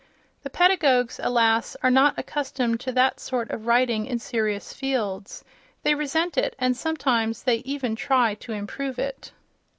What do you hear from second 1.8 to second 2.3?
are not